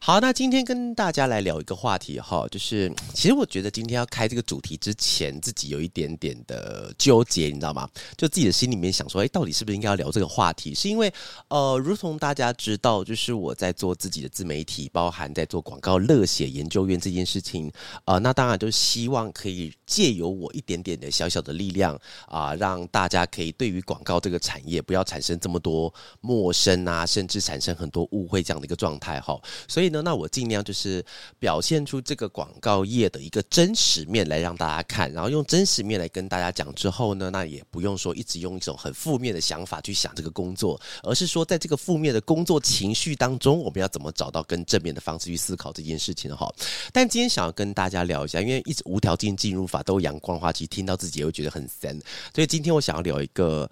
[0.00, 7.88] 好，那今天跟大家来聊一个话题哈，就是其实我觉得今天要开这个主题之前，自己有一点点的纠结，你知道吗？
[8.16, 10.72] 就自己的心里面想说，诶，到底是不是应该要聊这个话题？
[10.72, 11.12] 是因为
[11.48, 17.70] 呃，如同大家知道，就是我在做自己的自媒体，包含在做广告乐写研究院这件事情，
[18.04, 29.38] 呃，那当然就是希望可以借由我一点点的小小的力量啊，让大家可以对于广告这个产业不要产生这么多陌生啊，甚至产生很多误会这样的一个状态哈。
[29.66, 30.02] 所以呢。
[30.02, 31.04] 那我尽量就是
[31.38, 46.52] 表现出这个广告业的一个真实面来让大家看，然后用真实面来跟大家讲之后呢，那也不用说一直用一种很负面的想法去想这个工作，而是说在这个负面的工作情绪当中，我们要怎么找到更正面的方式去思考这件事情哈。
[46.92, 52.00] 但今天想要跟大家聊一下，因为一直无条件进入法都阳光的话，其实听到自己也会觉得很神，
[52.34, 53.68] 所以今天我想要聊一个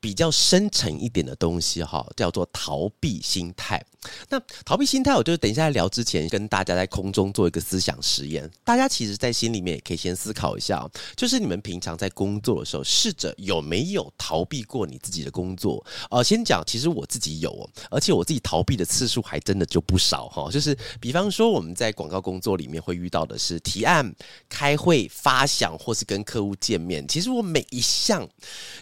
[0.00, 3.84] 比较深沉一点的东西哈，叫做逃避心态。
[4.28, 8.48] 那逃避心态，我就等一下聊之前，跟大家在空中做一个思想实验。
[8.62, 15.84] 大家其实，在心里面也可以先思考一下，就是你们平常在工作的时候，试着有没有逃避过你自己的工作？
[16.08, 20.48] 呃，先讲，其实我自己有，而且我自己逃避的次数还真的就不少哈。
[20.52, 24.14] 就是比方说，我们在广告工作里面会遇到的是提案、
[24.48, 27.06] 开会、发想，或是跟客户见面。
[27.08, 28.28] 其实我每一项，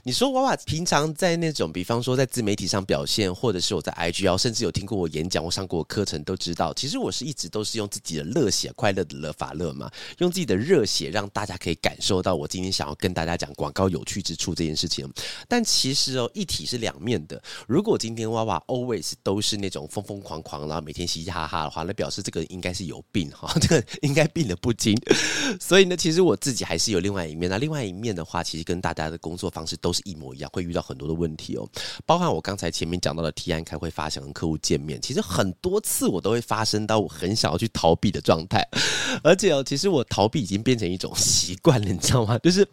[0.03, 5.09] 你说娃娃平常在那种，比方说在自媒体上表现，或者是我在 IG，甚至有听过我。
[5.15, 9.89] 演讲我上过课程都知道，其实我是一直都是用自己的热血，快乐的乐法乐嘛，
[10.19, 15.09] 用自己的热血让大家可以感受到我今天想要跟大家讲广告有趣之处这件事情。
[15.47, 17.41] 但其实哦，一体是两面的。
[17.69, 24.97] 如果今天娃娃 always 都是那种疯疯狂狂，然后每天嘻嘻哈哈的话，那表示这个应该是有病哈， 这个应该病得不轻。
[25.61, 27.49] 所以呢，其实我自己还是有另外一面。
[27.49, 31.69] 那另外一面的话，其实跟大家的工作方式都是一模一样，会遇到很很多的问题哦，
[32.07, 35.01] 包含我刚才前面讲到的提案、开会、发想、跟客户见面。
[35.03, 38.65] 其实很多次我都会发生到我很想要去逃避的状态，
[39.25, 42.39] 而且哦，其实我逃避已经变成一种习惯了，你知道吗？
[42.45, 42.67] 就是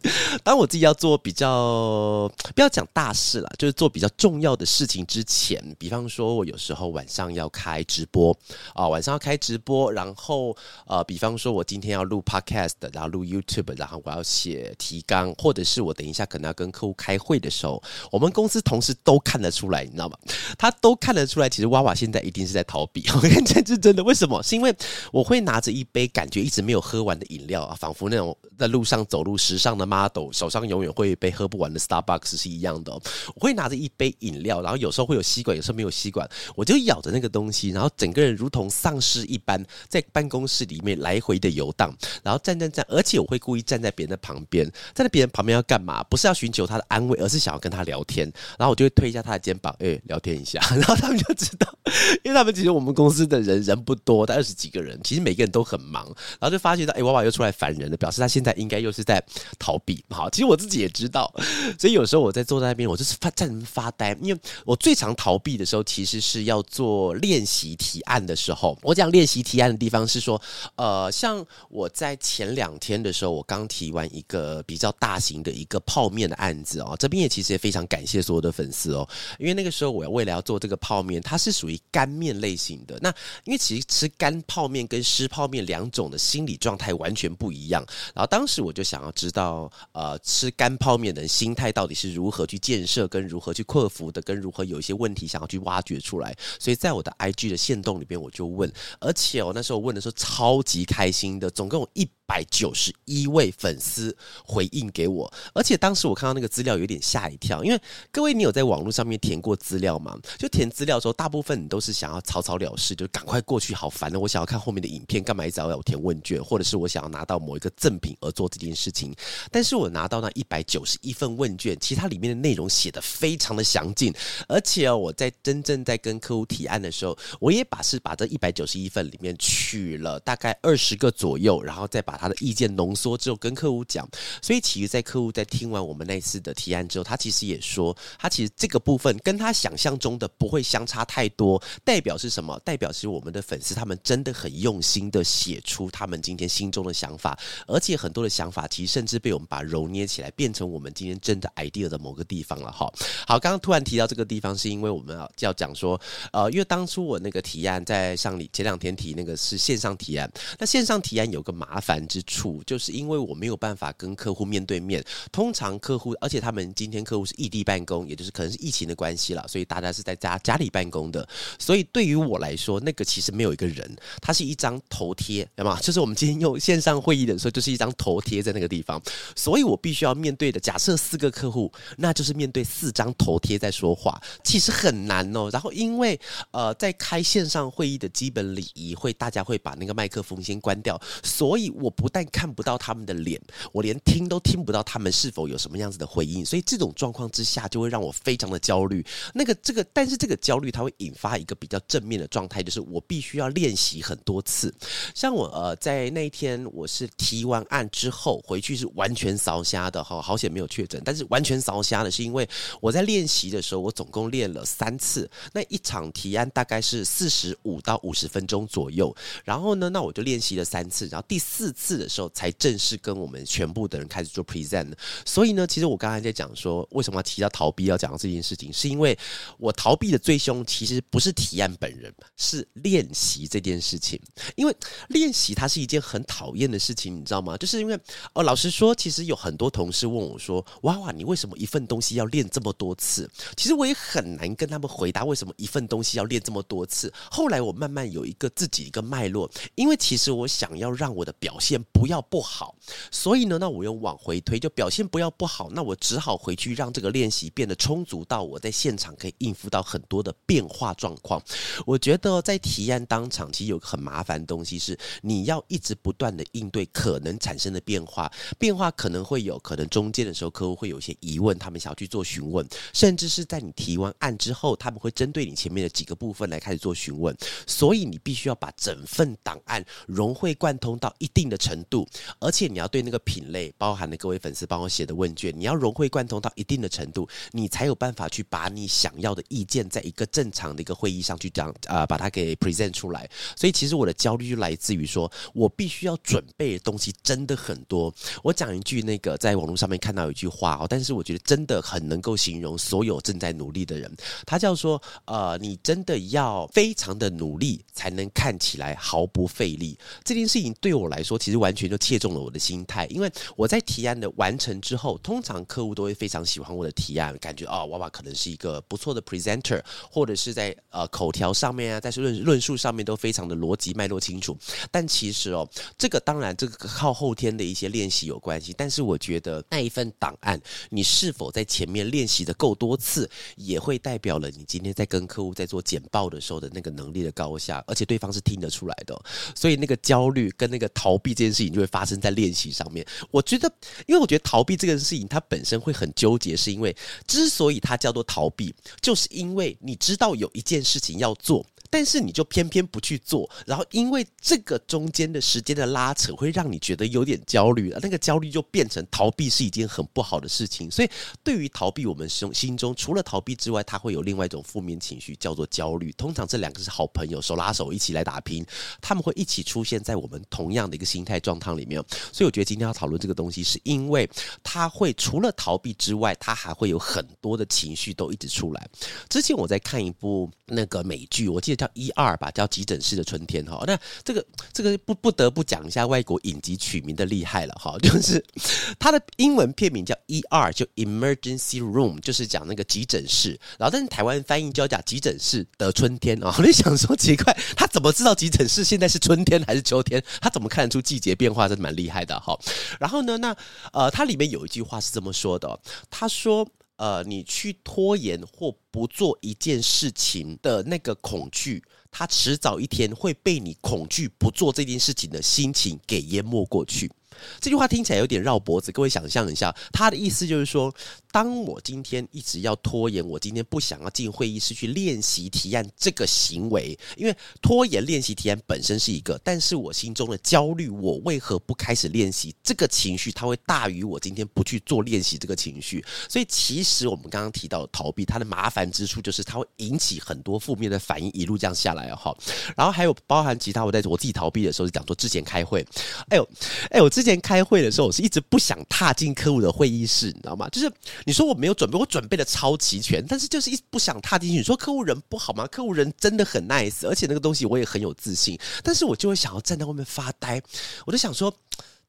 [0.44, 8.38] 当我自己要做比较不要讲大事了，就是做比较重要的事情之前，比方说我有时候晚上要开直播
[8.76, 10.56] 啊，晚上要开直播，然后
[10.86, 20.18] 呃，比方说我今天要录 podcast，然后录 YouTube，然后我要写提纲，或者是我等一下可能要跟客户开会的时候，我们公司同事都看得出来，你知道吗？
[20.58, 22.62] 他都看得出来，其实娃娃现在一定是在。
[22.72, 24.02] 逃避， 我跟你讲是真的。
[24.04, 24.42] 为什么？
[24.44, 24.74] 是因为
[25.12, 32.94] 我会拿着一杯感觉一直没有喝完的饮料啊，仿佛那种在路上走路时尚的 model 手上永远会有一杯喝不完的 Starbucks 是一样的。
[32.94, 41.94] 我会拿着一杯饮料，然后有时候会有吸管，有时候没有吸管，我就咬着那个东西，然后整个人如同丧尸一般在办公室里面来回的游荡，
[42.24, 46.04] 然后站站站，而且我会故意站在别人的旁边，站在别人旁边要干嘛？
[46.04, 48.32] 不是要寻求他的安慰，而是想要跟他聊聊天。
[48.58, 51.68] 然后我就会推一下他的肩膀，哎、聊天一下， 然后他们就知道，
[52.24, 52.52] 因为他们。
[52.52, 56.06] 其实我们公司的人人不多，才二十几个人，其实每个人都很忙，
[56.38, 59.24] 然后就发觉到，哎，娃娃又出来烦人了，表示他现在应该又是在
[59.58, 60.04] 逃避。
[60.10, 61.34] 好，其实我自己也知道，
[61.80, 68.78] 所以有时候我在坐在那边，我就是发在发呆，因为我最常逃避的时候，其实是要做练习提案的时候。
[68.84, 70.40] 我讲练习提案的地方是说，
[70.76, 79.08] 呃，像我在前两天的时候，我刚提完一个比较大型的一个泡面的案子哦，这边也其实也非常感谢所有的粉丝哦，
[79.40, 83.10] 因为那个时候我为了要做这个泡面，它是属于干面类型的，那
[83.44, 87.86] 因为其实吃干泡面跟湿泡面两种的心理状态完全不一样。
[88.14, 96.36] 然后当时我就想要知道，呃，吃干泡面的心态到底是如何去建设，跟如何去克服的，跟如何有一些问题想要去挖掘出来。
[96.60, 104.16] 所以在我的 IG 的限动里边，我就问，而且我那时候问的时候超级开心的，总共有一百九十一位粉丝
[104.46, 110.18] 回应给我，而且当时我看到那个资料有点吓一跳，因为各位你有在网络上面填过资料吗？
[110.40, 114.18] 就填资料的时候，大部分你都是想要草草了事，就赶快过去，好烦的。
[114.18, 119.14] 我想要看后面的影片，干嘛一直要我填问卷，或者是我想要拿到某一个赠品而做这件事情。
[119.52, 124.14] 但是我拿到那一百九十一份问卷，其实它里面的内容写得非常的详尽，
[124.48, 134.08] 而且哦，我在真正在跟客户提案的时候，我也把是把这一百九十一份里面取了大概二十个左右，然后再把他的意见浓缩之后跟客户讲。
[134.42, 141.62] 所以其实，在客户在听完我们那次的提案之后，他其实也说，他其实这个部分跟他想象中的不会相差太多。
[141.84, 142.58] 代表是什么？
[142.64, 152.72] 代表是我们的粉丝，他们真的很用心的写出他们今天心中的想法，而且很多的想法其实甚至被我们把揉捏起来，变成我们今天真的 idea 的某个地方了。
[152.72, 152.92] 哈，
[153.26, 156.00] 好，刚刚突然提到这个地方，是因为我们要要讲说，
[156.32, 171.26] 呃，因为当初我那个提案在上里前两天提那个是线上提案，那线上提案有个麻烦之处，就是因为我没有办法跟客户面对面，通常客户，而且他们今天客户是异地办公，也就是可能是疫情的关系了，所以大家是在家家里办公的，
[171.58, 173.90] 所以对于我来说，那个其实没有一个人，
[174.22, 175.80] 它是一张头贴，对吗？
[175.80, 179.02] 就是我们今天用线上会议的时候，就是一张头贴在那个地方，
[179.38, 185.50] 所以我必须要面对的，假设四个客户，那就是面对四张头贴在说话，其实很难哦。
[185.54, 186.20] 然后因为
[186.52, 193.40] 呃，在开线上会议的基本礼仪，会大家会把那个麦克风先关掉，所以我不但看不到他们的脸，
[193.72, 199.06] 我连听都听不到他们是否有什么样子的回应，所以这种状况之下，就会让我非常的焦虑。
[199.34, 204.74] 那个这个，但是这个焦虑它会引发一个比较正面的状态，就是我必须要练习很多次。
[205.14, 212.48] 像我呃，在那一天我是提完案之后回去是完全烧瞎的哈，好险没有确诊，但是完全烧瞎的是因为
[212.80, 224.94] 我在练习的时候，我总共练了三次，那一场提案大概是四十五到五十分钟左右，然后呢，那我就练习了三次，然后第四次的时候才正式跟我们全部的人开始做 present。
[225.26, 229.18] 所以呢，其实我刚才在讲说，为什么要提到逃避要讲到这件事情，是因为
[229.58, 234.22] 我逃避的最凶，其实不是提案本人，是练习这件事情。
[234.56, 234.76] 因为
[235.10, 237.58] 练习它是一件很讨厌的事情，你知道吗？
[237.58, 238.00] 就是因为
[238.34, 247.12] 哦，老实说，其实有很多同事问我说：“哇哇，你为什么一份东西要练这么多次？”其实我也很难跟他们回答为什么一份东西要练这么多次。
[247.30, 252.76] 后来我慢慢有一个自己一个脉络，因为其实我想要让我的表现不要不好，
[253.12, 261.42] 所以呢，那我又往回推，就表现不要不好，那我只好回去让这个练习变得充足到我在现场可以应付到很多的变化状况。
[261.86, 268.32] 我觉得在提案当场，其实有个很麻烦的东西是，你要一直不断的应对可能产生的变化。
[268.58, 277.36] 变化可能会有可能中间的时候，客户会有一些疑问，他们想要去做询问，甚至是在你提完案之后，他们会针对你前面的几个部分来开始做询问。
[277.68, 282.08] 所以你必须要把整份档案融会贯通到一定的程度，
[282.40, 293.30] 而且你要对那个品类，包含了各位粉丝帮我写的问卷，你要融会贯通到一定的程度，你才有办法去把你想要的意见，在一个正常的一个会议上去讲，啊、呃，把它给 present 出来。
[293.56, 298.14] 所以其实我的焦虑就来自于说，我必须要准备的东西真的很多。
[298.44, 304.12] 我讲一句那个在网络上面看到一句话哦，但是我觉得真的很能够形容所有正在努力的人，
[304.46, 309.98] 他叫说，呃，你真的要非常的努力，才能看起来毫不费力。
[310.24, 324.58] 这件事情对我来说，其实实完全就切中了我的心态，因为我在提案的完成之后，通常客户都会非常喜欢我的提案，感觉哦，娃娃可能是一个不错的 presenter，或者是在呃口条上面啊，在论论述上面都非常的逻辑脉络清楚。
[324.90, 325.68] 但其实哦，
[325.98, 330.60] 这个当然这个靠后天的一些练习有关系，但是我觉得那一份档案，
[330.90, 339.20] 你是否在前面练习的够多次，也会代表了你今天在跟客户在做简报的时候的那个能力的高下，而且对方是听得出来的，
[339.56, 343.04] 所以那个焦虑跟那个逃避这件事情就会发生在练习上面。
[343.32, 343.68] 我觉得，
[344.06, 346.96] 因为我觉得逃避这个事情，它本身会很纠结，是因为
[347.26, 348.72] 之所以它叫做逃避，
[349.02, 351.66] 就是因为你知道有一件事情要做。
[351.92, 360.90] 但是你就偏偏不去做，然后因为这个中间的时间的拉扯，会让你觉得有点焦虑，那个焦虑就变成逃避是一件很不好的事情。
[360.90, 361.10] 所以
[361.44, 366.14] 对于逃避，我们心心中除了逃避之外，它会有另外一种负面情绪，叫做焦虑。
[366.14, 368.66] 通常这两个是好朋友，手拉手一起来打拼，
[369.02, 372.02] 他们会一起出现在我们同样的一个心态状态里面。
[372.32, 374.30] 所以我觉得今天要讨论这个东西，是因为
[374.64, 378.90] 它会除了逃避之外，它还会有很多的情绪都一直出来。
[379.28, 381.81] 之前我在看一部那个美剧，我记得。
[381.82, 383.84] 叫一二吧，叫急诊室的春天哈。
[383.88, 388.44] 那这个这个不不得不讲一下外国影集取名的厉害了哈，就是
[389.00, 393.60] 它的英文片名叫 ER，就 Emergency Room，就是讲那个急诊室。
[393.80, 396.54] 然后但是台湾翻译就要讲急诊室的春天啊。
[396.60, 400.24] 我就想说奇怪，他怎么知道急诊室现在是春天还是秋天？
[400.40, 401.68] 他怎么看得出季节变化？
[401.68, 402.56] 真的蛮厉害的哈。
[403.00, 403.56] 然后呢，那
[403.92, 405.80] 呃，它里面有一句话是这么说的，
[406.12, 406.68] 他说。
[407.02, 417.12] 呃，你去拖延或不做一件事情的那个恐惧，它迟早一天会被你恐惧不做这件事情的心情给淹没过去。
[417.60, 420.94] 这句话听起来有点绕脖子，各位想象一下，他的意思就是说，
[421.32, 436.04] 当我今天一直要拖延，我今天不想要进会议室去练习提案这个行为，因为拖延练习提案本身是一个，但是我心中的焦虑，我为何不开始练习这个情绪，它会大于我今天不去做练习这个情绪。
[436.30, 442.36] 所以，其实我们刚刚提到的逃避，它的麻烦之处就是它会引起很多负面的反应，一路这样下来，哈。
[442.76, 445.86] 然后还有包含其他，我在我自己逃避的时候是讲说之前开会，
[446.30, 446.50] 哎呦，
[446.90, 450.68] 哎，我之前开会的时候，我是一直不想踏进客户的会议室，你知道吗？
[450.70, 450.92] 就是
[451.26, 454.58] 你说我没有准备，我准备的超齐全，但是就是一不想踏进去。
[454.58, 455.68] 你说客户人不好吗？
[455.68, 460.62] 客户人真的很 nice，而且那个东西我也很有自信，但是我就会想要站在外面发呆，
[461.06, 461.54] 我就想说，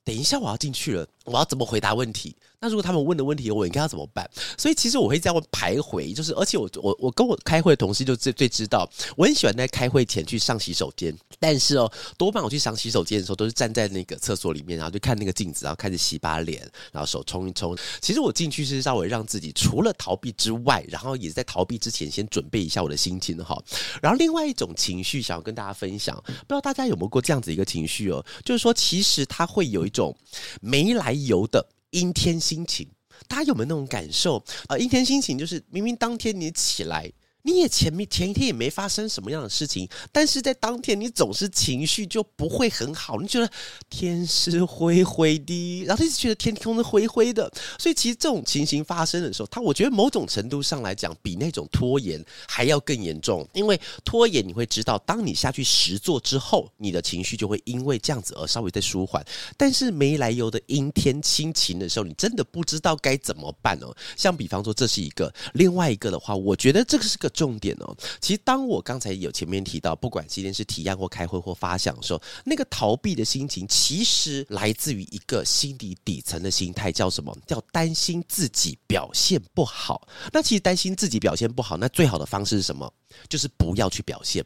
[0.05, 2.35] 等一下我要进去了，我要怎么回答问题？
[2.59, 4.29] 那如果他们问的问题，我应该要怎么办？
[4.57, 11.13] 所以其实我会在外徘徊，就是而且我我我跟我开会的同事就最最知道，我很喜欢在开会前去上洗手间。
[11.41, 16.61] 但是哦，多半我去上洗手间的时候，都是站在那个厕所里面，然后就看那个镜子，然后开始洗把脸，
[16.93, 17.77] 然后手冲一冲。
[18.01, 23.61] 其实我进去是稍微让自己除了逃避之外，然后也在逃避之前先准备一下我的心情哈。
[24.01, 30.17] 然后另外一种情绪想要跟大家分享，不知道大家有没有过这样子一个情绪哦，就是说其实它会有一种
[30.61, 31.69] 没来由的。
[31.91, 32.89] 阴天心情，
[33.29, 34.43] 大家有没有那种感受？
[34.69, 37.13] 呃，阴天心情就是明明当天你起来。
[37.45, 43.51] 你也前面前一天也没发生什么样的事情，但是在当天你总是情绪就不会很好，你觉得
[43.91, 59.25] 天是灰灰的，然后一直觉得天空是灰灰的，所以其实这种情形发生的时候，它我觉得某种程度上来讲，比那种拖延还要更严重，因为拖延你会知道，当你下去实做之后，你的情绪就会因为这样子而稍微再舒缓，
[59.57, 63.93] 但是没来由的阴天心情的时候，你真的不知道该怎么办哦。
[64.17, 67.32] 像比方说这是一个，另外一个的话，我觉得这个是个。
[67.33, 77.37] 重点哦，其实当我刚才有前面提到，不管今天是提案或开会或发想的时候，那个逃避的心情，其实来自于一个心底底层的心态，叫什么？
[77.47, 80.07] 叫担心自己表现不好。
[80.33, 82.93] 那其实担心自己表现不好，那最好的方式是什么？
[83.29, 84.45] 就是不要去表现。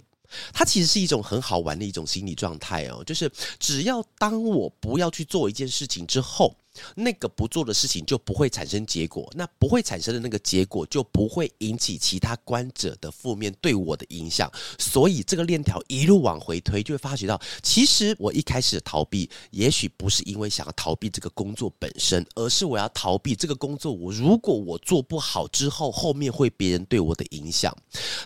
[0.53, 6.55] 它其实是一种很好玩的一种心理状态哦，就是只要当我不要去做一件事情之后。
[6.95, 27.77] 那个不做的事情就不会产生结果，那不会产生的那个结果就不会引起其他观者的负面对我的影响，所以这个链条一路往回推，就会发觉到，其实我一开始的逃避，也许不是因为想要逃避这个工作本身，而是我要逃避这个工作，我如果我做不好之后，后面会别人对我的影响，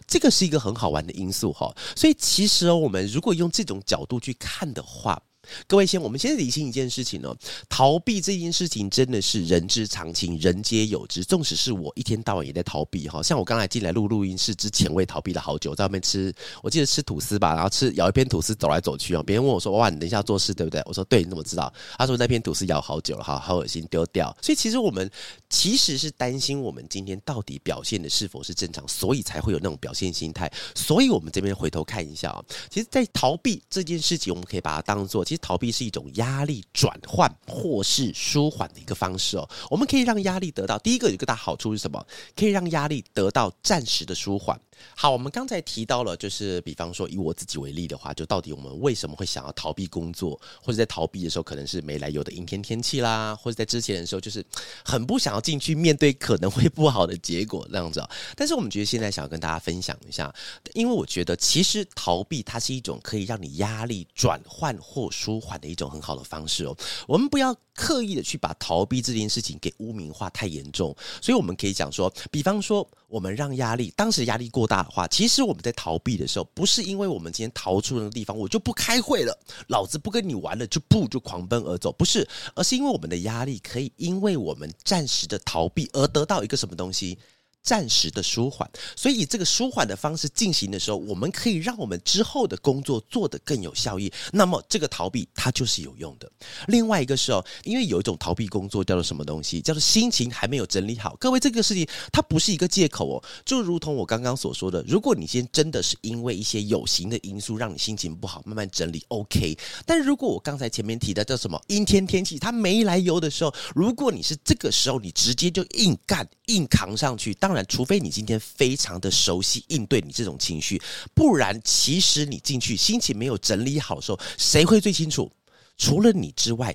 [0.07, 1.75] 这个是一个很好玩的因素哈。
[1.97, 5.21] 所以其实，我们如果用这种角度去看的话。
[5.67, 7.37] 各位先，我们先理清一件事情哦，
[7.69, 11.25] 逃避这件事情真的是人之常情，人皆有之。
[11.25, 19.23] 纵使是我一天到晚也在逃避哈，像我刚才进来录录音室之前，我也逃避了好久，在外面吃，我记得吃吐司吧，然后吃咬一片吐司走来走去哦。
[19.23, 25.11] 别人问我说：“哇，你等一下做事对不对？”我说：“对，你怎么知道？”他说：“那片吐司咬好久了，哈，好恶心，丢掉。”所以其实我们
[25.49, 30.51] 其实是担心我们今天到底表现的是否是正常，所以才会有那种表现心态。
[30.75, 35.40] 所以我们这边回头看一下啊，其实，在逃避这件事情，我们可以把它当做，其实。
[35.41, 39.49] 逃避是一种压力转换或是舒缓的一个方式哦。
[39.71, 42.07] 我们可以让压力得到第一个有个大好处是什么？
[42.37, 44.61] 可以让压力得到暂时的舒缓。
[44.97, 54.45] 好，我们刚才提到了，就是比方说以我自己为例的话，就到底我们为什么会想要逃避工作，或者在逃避的时候，可能是没来由的阴天天气啦，或者在之前的时候，就是
[54.85, 58.07] 很不想要进去面对可能会不好的结果这样子。
[58.37, 60.33] 但是我们觉得现在想要跟大家分享一下，
[60.75, 66.77] 因为我觉得其实逃避它是一种可以让你压力转换或舒缓的一种很好的方式哦。
[67.07, 79.35] 我们不要刻意的去把逃避这件事情给污名化太严重，所以我们可以讲说，比方说我们让压力当时压力过大的话，其实我们在逃避的时候，不是因为我们今天逃出那个地方，我就不开会了，
[79.69, 87.19] 老子不跟你玩了，就不就狂奔而走，不是，而是因为我们的压力可以因为我们暂时的逃避而得到一个什么东西。
[87.63, 94.11] 暂时的舒缓，所以这个舒缓的方式进行的时候，我们可以让我们之后的工作做得更有效益。
[94.33, 96.31] 那么这个逃避它就是有用的。
[96.69, 99.61] 另外一个是哦，因为有一种逃避工作叫做什么东西？
[99.61, 101.17] 叫做心情还没有整理好。
[101.21, 103.23] 各位，这个事情它不是一个借口哦。
[103.45, 109.57] 就如同我刚刚所说的，如果你今天真的是因为一些有形的因素让你心情不好，慢慢整理 OK。
[109.85, 120.81] 但如果我刚才前面提的叫什么阴天天气，它没来由的时候，如果你是这个时候你直接就硬干硬扛上去，当当然，除非你今天非常的熟悉应对你这种情绪，
[121.13, 125.29] 不然其实你进去心情没有整理好的时候，谁会最清楚？
[125.77, 126.73] 除了你之外，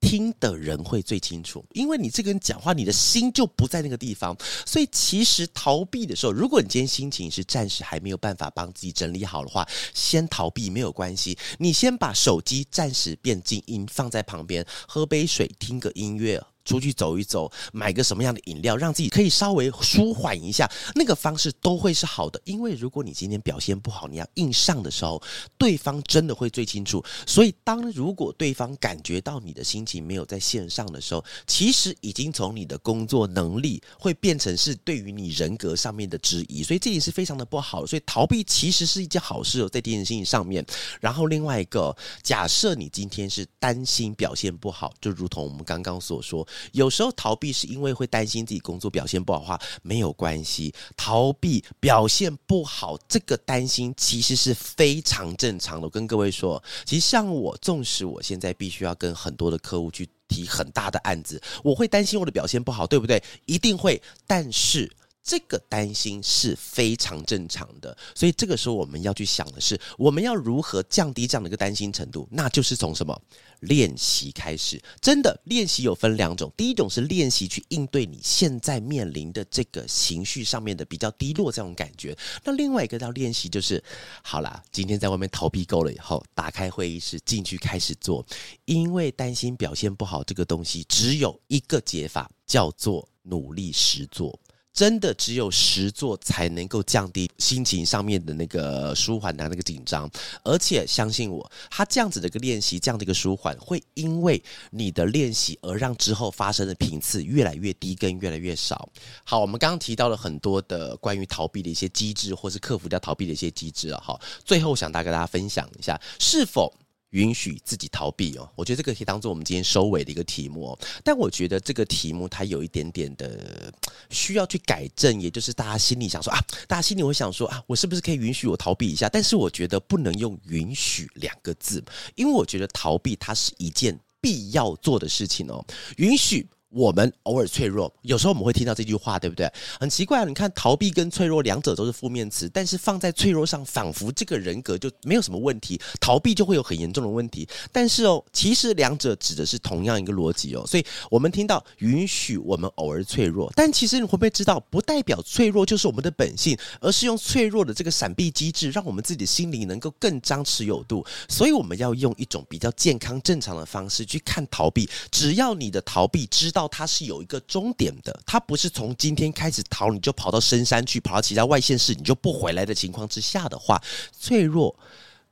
[0.00, 4.34] 听的人会最清楚，因为你这个人讲话，你的心就不在那个地方。
[4.64, 11.36] 所以其实逃避的时候，如果你今天心情是暂时还没有办法帮自己整理好的话，先逃避没有关系。
[11.58, 16.42] 你先把手机暂时变静音，放在旁边，喝杯水，听个音乐。
[16.64, 22.40] 出去走一走，买个什么样的饮料，让自己可以稍微舒缓一下，那个方式都会是好的。
[22.44, 25.22] 因为如果你今天表现不好，你要硬上的时候，
[25.58, 27.04] 对方真的会最清楚。
[27.26, 36.62] 所以，当如果对方感觉到你的心情没有在线上的时候，其实已经从你的工作能力会变成是对于你人格上面的质疑。
[36.62, 37.84] 所以这也是非常的不好。
[37.84, 40.64] 所以逃避其实是一件好事哦，在这件事情上面。
[41.00, 46.46] 然后另外一个，假设你今天是担心表现不好，就如同我们刚刚所说。
[46.72, 50.74] 有时候逃避是因为会担心自己工作表现不好话，没有关系。
[50.96, 55.86] 逃避表现不好，这个担心其实是非常正常的。
[55.86, 63.22] 我跟各位说，其实像我，纵使我现在必须要跟很多的客户去提很大的案子，我会担心我的表现不好，对不对？
[63.46, 64.90] 一定会，但是。
[65.24, 72.28] 这个担心是非常正常的，所以这个时候我们要去想的是，我们要如何降低这样的一个担心程度？
[72.30, 73.18] 那就是从什么
[73.60, 74.78] 练习开始。
[75.00, 82.14] 真的，练习有分两种，第一种是练习去应对你现在面临的这个情绪上面的比较低落这种感觉。
[82.44, 83.82] 那另外一个要练习就是，
[84.22, 88.22] 好啦，今天在外面逃避够了以后，打开会议室进去开始做，
[88.66, 94.38] 因为担心表现不好这个东西只有一个解法，叫做努力实做。
[94.74, 100.10] 真的只有实做才能够降低心情上面的那个舒缓的那个紧张，
[100.42, 108.88] 而且相信我，他这样子的一个练习，这样的一个舒缓，会因为你的练习而让之后发生的频次越来越低，跟越来越少。
[109.22, 114.00] 好，我们刚刚提到了很多的关于逃避的一些机制，或是克服掉逃避的一些机制了。
[114.04, 116.74] 好，最后想大概跟大家分享一下，是否
[117.14, 120.78] 允许自己逃避哦，我觉得这个可以当做我们今天收尾的一个题目哦。
[121.02, 123.72] 但我觉得这个题目它有一点点的
[124.10, 129.08] 需要去改正，也就是大家心里想说啊，大家心里会想说啊，我是不是可以允许我逃避一下？
[129.08, 131.82] 但是我觉得不能用“允许”两个字，
[132.16, 135.64] 因为我觉得逃避它是一件必要做的事情哦。
[135.96, 136.46] 允许。
[136.74, 139.48] 我们偶尔脆弱，有时候我们会听到这句话，对不对？
[139.78, 147.48] 很奇怪，你看逃避跟脆弱两者都是负面词，但是放在脆弱上，仿佛这个人格就没有什么问题，逃避就会有很严重的问题。
[147.70, 150.66] 但是哦，其实两者指的是同样一个逻辑哦。
[150.66, 161.06] 所以我们听到允许我们偶尔脆弱，但其实你会不会知道，不代表脆弱就是我们的本性，而是用脆弱的这个闪避机制，让我们自己的心灵能够更张弛有度。
[161.28, 166.63] 所以我们要用一种比较健康正常的方式去看逃避，只要你的逃避知道。
[166.68, 174.74] 它是有一个终点的，它不是从今天开始逃你就跑到深山去，跑到其他外县市你就不回来的情况之下的话，脆弱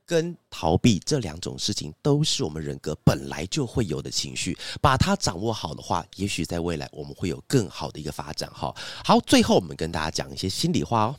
[0.04, 8.50] 跟逃避这两种事情都是我们人格本来就会有的情绪，把它掌握好的话，也许在未来我们会有更好的一个发展。
[8.52, 11.16] 哈，好，最后我们跟大家讲一些心里话哦。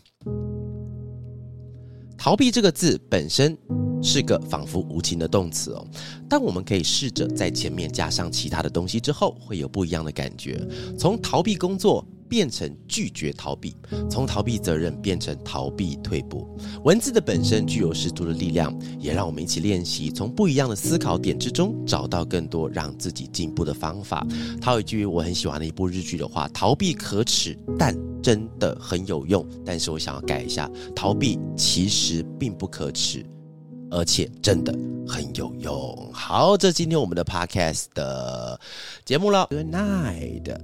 [2.24, 3.58] 逃避这个字本身
[4.02, 5.86] 是个仿佛无情的动词哦，
[6.30, 10.66] 但我们可以试着在前面加上其他的东西之后，会有不一样的感觉。
[10.98, 13.76] 从逃避工作变成拒绝逃避，
[14.10, 16.58] 从逃避责任变成逃避退步。
[16.84, 24.26] 文字的本身具有十足的力量，也让我们一起练习，从不一样的思考点之中找到更多让自己进步的方法。
[24.60, 33.24] 套一句我很喜欢的一部日剧的话：逃避可耻，但真的很有用，但是我想要改一下，逃避其实并不可耻，
[33.91, 34.74] 而且真的
[35.08, 36.10] 很有用。
[36.12, 38.60] 好，这今天我们的 podcast 的
[39.06, 40.58] 节目了，Good night。